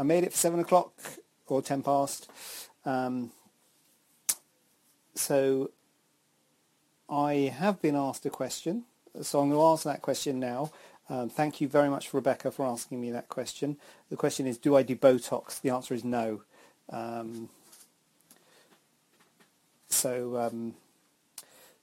[0.00, 0.94] I made it for seven o'clock
[1.46, 2.30] or ten past.
[2.86, 3.32] Um,
[5.14, 5.72] so
[7.10, 8.84] I have been asked a question,
[9.20, 10.72] so I'm going to answer that question now.
[11.10, 13.76] Um, thank you very much, Rebecca, for asking me that question.
[14.08, 15.60] The question is, do I do Botox?
[15.60, 16.40] The answer is no.
[16.88, 17.50] Um,
[19.90, 20.76] so um,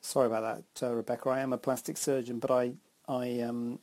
[0.00, 1.28] sorry about that, uh, Rebecca.
[1.28, 2.72] I am a plastic surgeon, but I
[3.08, 3.78] I um,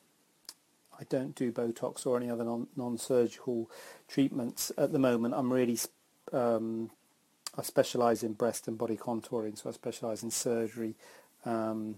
[0.99, 3.69] I don't do Botox or any other non, non-surgical
[4.07, 5.35] treatments at the moment.
[5.35, 5.77] I'm really,
[6.34, 6.89] um,
[7.57, 10.95] I specialise in breast and body contouring, so I specialise in surgery.
[11.45, 11.98] Um,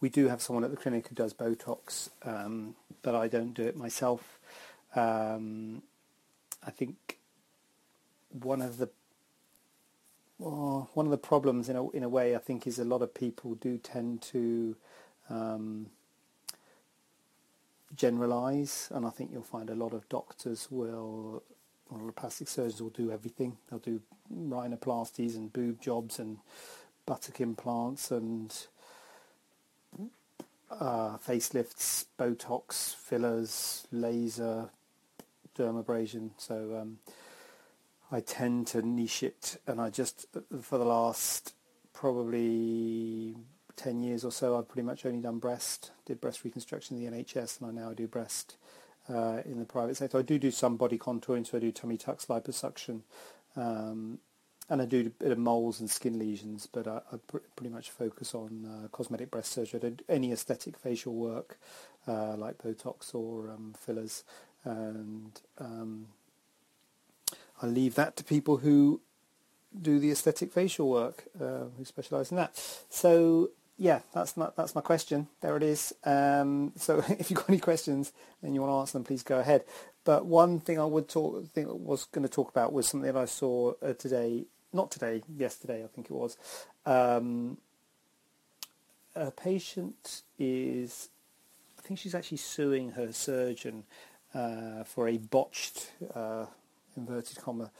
[0.00, 3.62] we do have someone at the clinic who does Botox, um, but I don't do
[3.62, 4.38] it myself.
[4.94, 5.82] Um,
[6.64, 7.18] I think
[8.30, 8.90] one of the
[10.38, 13.02] well, one of the problems in a in a way I think is a lot
[13.02, 14.76] of people do tend to
[15.28, 15.86] um,
[17.94, 21.42] generalize, and I think you'll find a lot of doctors will,
[21.90, 23.56] a lot of plastic surgeons will do everything.
[23.68, 24.00] They'll do
[24.32, 26.38] rhinoplasties and boob jobs and
[27.06, 28.54] buttock implants and
[30.70, 34.70] uh, facelifts, Botox, fillers, laser,
[35.56, 36.30] dermabrasion.
[36.36, 36.98] So um,
[38.12, 40.26] I tend to niche it, and I just
[40.60, 41.54] for the last
[41.92, 43.34] probably
[43.78, 47.16] 10 years or so, I've pretty much only done breast, did breast reconstruction in the
[47.18, 48.56] NHS, and I now do breast
[49.08, 50.18] uh, in the private sector.
[50.18, 53.02] I do do some body contouring, so I do tummy tucks, liposuction,
[53.56, 54.18] um,
[54.68, 57.72] and I do a bit of moles and skin lesions, but I, I pr- pretty
[57.72, 59.80] much focus on uh, cosmetic breast surgery.
[59.82, 61.58] I do any aesthetic facial work,
[62.06, 64.24] uh, like Botox or um, fillers,
[64.64, 66.08] and um,
[67.62, 69.00] I leave that to people who
[69.80, 72.60] do the aesthetic facial work, uh, who specialise in that.
[72.88, 75.28] So yeah, that's my, that's my question.
[75.40, 75.94] There it is.
[76.04, 78.12] Um, so if you've got any questions
[78.42, 79.64] and you want to answer them, please go ahead.
[80.04, 83.20] But one thing I would talk, think was going to talk about was something that
[83.20, 86.36] I saw uh, today, not today, yesterday, I think it was.
[86.84, 87.58] Um,
[89.14, 91.08] a patient is,
[91.78, 93.84] I think she's actually suing her surgeon
[94.34, 96.46] uh, for a botched uh,
[96.98, 97.70] inverted comma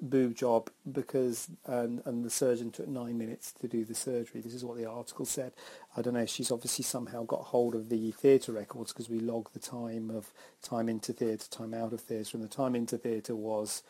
[0.00, 4.40] boob job because and, and the surgeon took nine minutes to do the surgery.
[4.40, 5.52] This is what the article said.
[5.96, 6.26] I don't know.
[6.26, 10.32] She's obviously somehow got hold of the theatre records because we log the time of
[10.62, 13.82] time into theatre, time out of theatre, and the time into theatre was,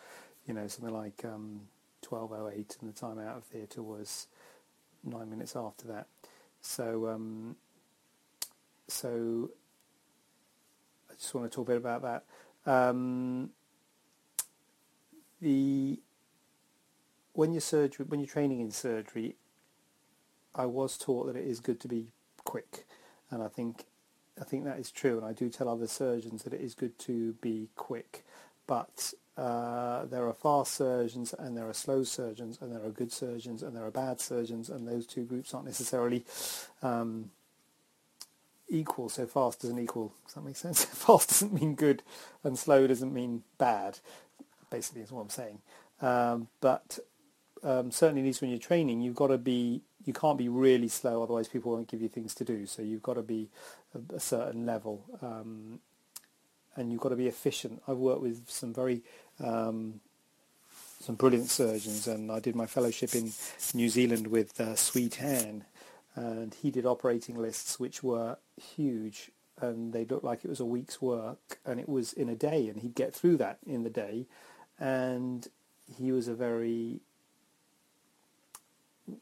[0.47, 1.61] you know, something like um,
[2.03, 4.27] 12:08, and the time out of theatre was
[5.05, 6.07] nine minutes after that.
[6.61, 7.57] So, um,
[8.89, 9.51] so
[11.11, 12.25] I just want to talk a bit about that.
[12.71, 13.51] Um,
[15.41, 16.01] the
[17.33, 19.37] when you're surgery when you're training in surgery,
[20.55, 22.09] I was taught that it is good to be
[22.45, 22.85] quick,
[23.31, 23.85] and I think
[24.41, 26.99] I think that is true, and I do tell other surgeons that it is good
[27.01, 28.25] to be quick,
[28.67, 33.13] but uh, there are fast surgeons and there are slow surgeons and there are good
[33.13, 36.25] surgeons and there are bad surgeons, and those two groups aren't necessarily
[36.83, 37.31] um,
[38.69, 39.09] equal.
[39.09, 40.13] So fast doesn't equal.
[40.27, 40.85] Does that make sense?
[40.87, 42.03] fast doesn't mean good,
[42.43, 44.01] and slow doesn't mean bad
[44.71, 45.59] basically is what I'm saying.
[46.01, 46.99] Um, but
[47.63, 50.89] um, certainly, at least when you're training, you've got to be, you can't be really
[50.89, 52.67] slow, otherwise people won't give you things to do.
[52.67, 53.49] So you've got to be
[53.95, 55.81] a, a certain level, um,
[56.77, 57.83] and you've got to be efficient.
[57.89, 59.03] I've worked with some very,
[59.43, 60.01] um,
[61.01, 63.33] some brilliant surgeons, and I did my fellowship in
[63.75, 65.65] New Zealand with uh, Swee Tan,
[66.15, 69.31] and he did operating lists which were huge
[69.61, 72.69] and they looked like it was a week's work and it was in a day
[72.69, 74.27] and he'd get through that in the day
[74.79, 75.49] and
[75.99, 77.01] he was a very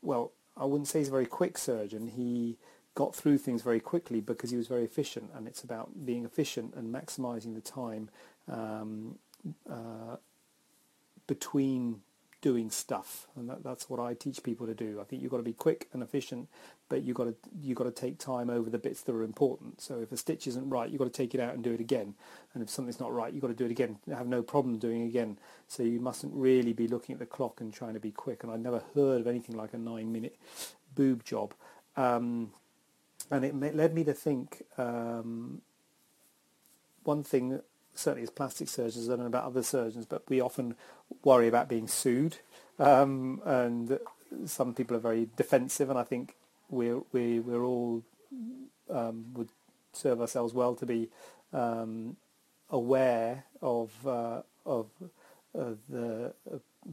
[0.03, 2.09] well I wouldn't say he's a very quick surgeon.
[2.09, 2.57] He
[2.95, 5.31] got through things very quickly because he was very efficient.
[5.35, 8.09] And it's about being efficient and maximizing the time
[8.49, 9.19] um,
[9.71, 10.17] uh,
[11.27, 12.01] between
[12.41, 15.01] doing stuff, and that, that's what I teach people to do.
[15.01, 16.49] I think you've got to be quick and efficient,
[16.89, 19.81] but you've got to you've got to take time over the bits that are important.
[19.81, 21.81] So if a stitch isn't right, you've got to take it out and do it
[21.81, 22.15] again.
[22.55, 23.99] And if something's not right, you've got to do it again.
[24.09, 25.39] Have no problem doing it again.
[25.69, 28.43] So you mustn't really be looking at the clock and trying to be quick.
[28.43, 30.37] And I'd never heard of anything like a nine-minute
[30.95, 31.55] boob job.
[31.97, 32.51] Um,
[33.31, 35.63] and it led me to think um,
[37.03, 37.61] one thing
[37.99, 40.75] certainly as plastic surgeons, I don't know about other surgeons, but we often
[41.25, 42.39] worry about being sued,
[42.79, 43.99] um, and
[44.47, 46.35] some people are very defensive, and I think
[46.69, 48.03] we're we, we're all
[48.91, 49.49] um, would
[49.93, 51.09] serve ourselves well to be
[51.53, 52.17] um,
[52.71, 54.87] aware of uh, of
[55.59, 56.33] uh, the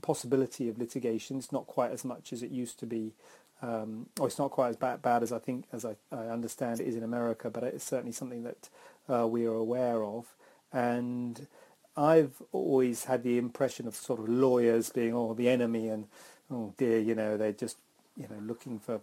[0.02, 1.38] possibility of litigation.
[1.38, 3.14] It's not quite as much as it used to be,
[3.62, 6.80] um, or it's not quite as bad, bad as I think as I, I, understand
[6.80, 7.50] it is in America.
[7.50, 8.70] But it's certainly something that
[9.10, 10.34] uh, we are aware of,
[10.74, 11.48] and
[11.96, 16.08] I've always had the impression of sort of lawyers being oh the enemy and
[16.52, 17.78] oh dear you know they're just
[18.18, 19.02] you know looking for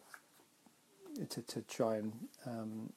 [1.29, 2.13] to to try and
[2.47, 2.93] um,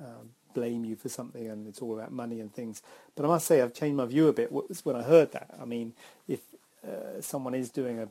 [0.00, 2.82] uh, blame you for something and it's all about money and things.
[3.14, 5.50] But I must say I've changed my view a bit when I heard that.
[5.60, 5.94] I mean,
[6.28, 6.40] if
[6.86, 8.08] uh, someone is doing a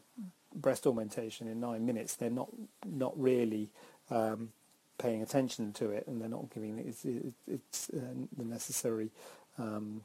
[0.56, 2.50] breast augmentation in nine minutes, they're not
[2.86, 3.70] not really
[4.10, 4.50] um,
[4.98, 7.06] paying attention to it, and they're not giving it it's,
[7.48, 8.00] it's uh,
[8.38, 9.10] the necessary
[9.57, 10.01] um,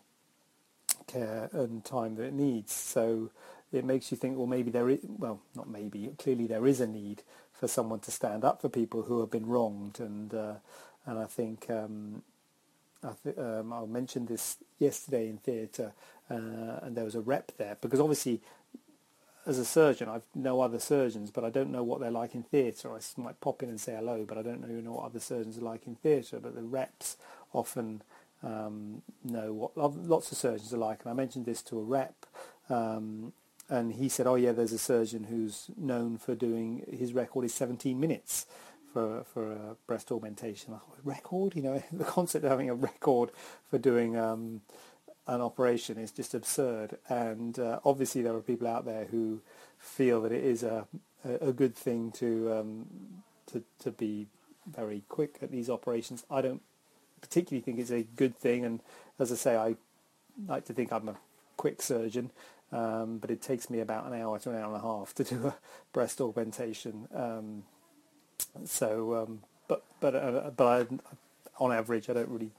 [1.06, 2.72] care and time that it needs.
[2.72, 3.30] So
[3.72, 6.86] it makes you think, well, maybe there is, well, not maybe, clearly there is a
[6.86, 7.22] need
[7.52, 10.54] for someone to stand up for people who have been wronged, and uh,
[11.06, 12.22] and I think um,
[13.02, 15.92] I, th- um, I mentioned this yesterday in theatre,
[16.30, 18.40] uh, and there was a rep there because obviously,
[19.46, 22.42] as a surgeon, I've no other surgeons, but I don't know what they're like in
[22.42, 22.92] theatre.
[22.92, 25.20] I might pop in and say hello, but I don't know, you know what other
[25.20, 26.38] surgeons are like in theatre.
[26.40, 27.16] But the reps
[27.52, 28.02] often
[28.42, 32.26] um, know what lots of surgeons are like, and I mentioned this to a rep.
[32.68, 33.32] Um,
[33.68, 37.54] and he said, "Oh yeah, there's a surgeon who's known for doing his record is
[37.54, 38.46] 17 minutes."
[38.96, 40.72] for for a breast augmentation.
[40.72, 43.30] I thought, record, you know, the concept of having a record
[43.68, 44.62] for doing um,
[45.26, 46.96] an operation is just absurd.
[47.06, 49.42] And uh, obviously, there are people out there who
[49.78, 50.86] feel that it is a
[51.24, 52.86] a good thing to um,
[53.48, 54.28] to to be
[54.66, 56.24] very quick at these operations.
[56.30, 56.62] I don't
[57.20, 58.80] particularly think it's a good thing, and
[59.18, 59.76] as I say, I
[60.46, 61.16] like to think I'm a
[61.56, 62.30] quick surgeon.
[62.72, 65.24] Um, but it takes me about an hour to an hour and a half to
[65.24, 65.54] do a
[65.92, 67.06] breast augmentation.
[67.14, 67.62] Um,
[68.64, 70.86] so, um, but but uh, but I,
[71.58, 72.50] on average, I don't really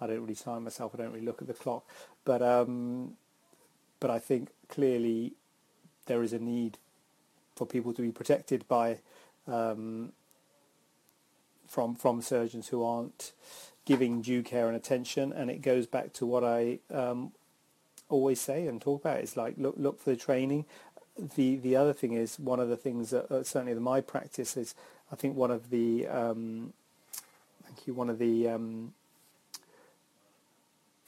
[0.00, 0.92] I don't really time myself.
[0.94, 1.84] I don't really look at the clock.
[2.24, 3.16] But um,
[4.00, 5.34] but I think clearly
[6.06, 6.78] there is a need
[7.54, 8.98] for people to be protected by
[9.46, 10.12] um,
[11.68, 13.32] from from surgeons who aren't
[13.90, 15.32] giving due care and attention.
[15.32, 17.32] And it goes back to what I um,
[18.08, 19.18] always say and talk about.
[19.18, 20.64] It's like look look for the training.
[21.18, 24.56] The the other thing is one of the things that uh, certainly in my practice
[24.56, 24.76] is
[25.10, 26.72] I think one of the um,
[27.64, 27.94] thank you.
[27.94, 28.94] One of the um,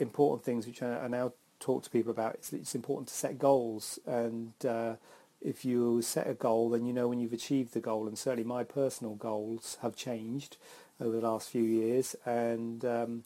[0.00, 3.38] important things which I, I, now talk to people about is it's important to set
[3.38, 4.94] goals, and uh,
[5.40, 8.08] if you set a goal, then you know when you've achieved the goal.
[8.08, 10.56] And certainly, my personal goals have changed
[11.02, 13.24] over the last few years, and um,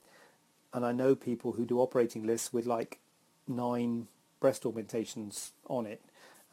[0.72, 2.98] and I know people who do operating lists with like
[3.46, 4.08] nine
[4.40, 6.00] breast augmentations on it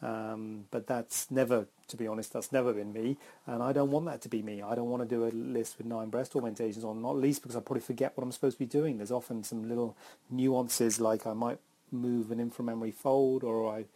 [0.04, 3.16] um, but that's never, to be honest, that's never been me,
[3.46, 4.60] and I don't want that to be me.
[4.60, 7.56] I don't want to do a list with nine breast augmentations on, not least because
[7.56, 8.98] I probably forget what I'm supposed to be doing.
[8.98, 9.96] There's often some little
[10.30, 11.58] nuances, like I might
[11.90, 13.86] move an inframammary fold, or I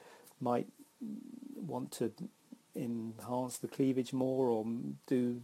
[0.40, 0.68] might
[1.54, 2.10] want to
[2.74, 4.64] enhance the cleavage more, or
[5.06, 5.42] do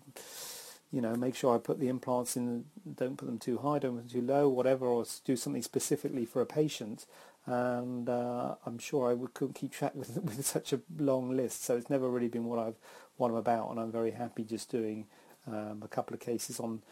[0.95, 3.97] you know, make sure I put the implants in, don't put them too high, don't
[3.97, 7.07] put them too low, whatever, or do something specifically for a patient
[7.47, 11.65] and uh, I'm sure I would, couldn't keep track with, with such a long list.
[11.65, 12.77] So it's never really been what I've
[13.17, 15.07] what I'm about, and I'm very happy just doing
[15.47, 16.83] um, a couple of cases on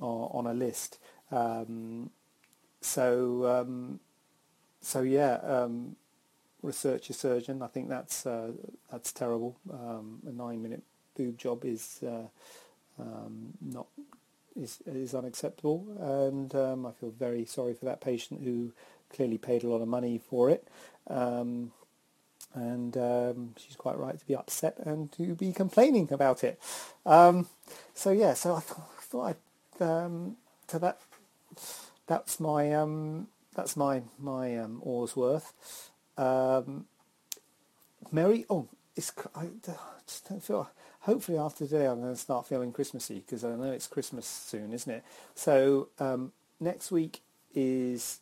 [0.00, 0.98] on, a list.
[1.32, 2.10] Um,
[2.80, 4.00] so um,
[4.80, 5.96] so yeah, um,
[6.62, 7.62] research a surgeon.
[7.62, 8.52] I think that's uh,
[8.90, 9.56] that's terrible.
[9.70, 10.82] Um, a nine minute
[11.16, 12.28] boob job is uh,
[12.98, 13.86] um, not
[14.60, 16.54] is is unacceptable, and
[16.86, 18.72] I feel very sorry for that patient who
[19.14, 20.66] clearly paid a lot of money for it.
[21.08, 21.72] Um,
[22.54, 26.60] and um, she's quite right to be upset and to be complaining about it.
[27.04, 27.46] Um,
[27.94, 29.36] so yeah, so I, th- thought
[29.80, 30.36] I um,
[30.68, 30.98] so that
[32.06, 35.52] that's my um, that's my my um, oar's worth.
[36.16, 36.86] Um,
[38.10, 39.46] Mary, oh, it's I,
[40.06, 40.68] just don't feel.
[41.02, 44.72] Hopefully after today I'm going to start feeling Christmassy because I know it's Christmas soon,
[44.72, 45.04] isn't it?
[45.34, 45.88] So
[46.60, 47.22] next week
[47.54, 48.18] is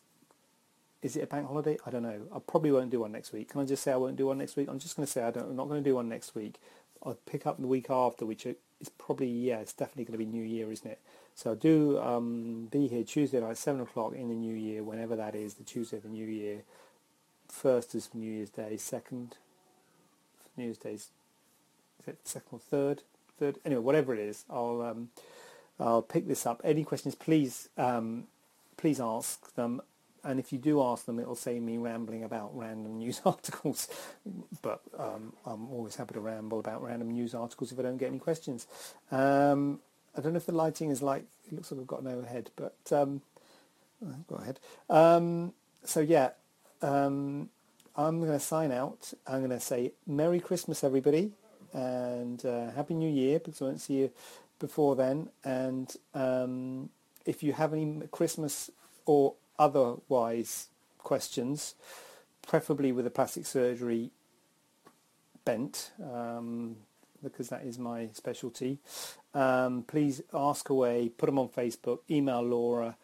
[1.01, 1.77] is it a bank holiday?
[1.85, 2.21] I don't know.
[2.33, 3.49] I probably won't do one next week.
[3.49, 4.67] Can I just say I won't do one next week?
[4.69, 6.55] I'm just going to say I don't, I'm not going to do one next week.
[7.03, 8.55] I'll pick up the week after, which is
[8.97, 10.99] probably, yeah, it's definitely going to be New Year, isn't it?
[11.35, 15.35] So do um, be here Tuesday night, 7 o'clock in the New Year, whenever that
[15.35, 16.63] is, the Tuesday of the New Year.
[17.47, 19.37] First is New Year's Day, second,
[20.57, 21.09] New Year's Day, is
[22.23, 23.03] second or third?
[23.39, 25.09] Third, anyway, whatever it is, I'll um,
[25.79, 26.61] I'll pick this up.
[26.63, 28.25] Any questions, please, um,
[28.77, 29.81] please ask them
[30.27, 33.87] and if you do ask them, it'll say me rambling about random news articles.
[34.61, 38.09] but um, I'm always happy to ramble about random news articles if I don't get
[38.09, 38.67] any questions.
[39.09, 39.79] Um,
[40.17, 42.51] I don't know if the lighting is like, it looks like I've got no head,
[42.57, 43.21] but um,
[44.05, 44.59] I've got a head.
[44.89, 45.53] Um,
[45.85, 46.31] so yeah,
[46.81, 47.49] um,
[47.97, 49.11] I'm going to sign out.
[49.25, 51.31] I'm going to say Merry Christmas, everybody,
[51.73, 54.11] and uh, Happy New Year, because I won't see you
[54.59, 55.29] before then.
[55.43, 56.89] And um,
[57.25, 58.69] if you have any Christmas
[59.07, 60.67] or otherwise
[60.99, 61.73] questions,
[62.45, 64.11] preferably with a plastic surgery
[65.43, 66.75] bent, um,
[67.23, 68.77] because that is my specialty,
[69.33, 72.95] um, please ask away, put them on Facebook, email Laura,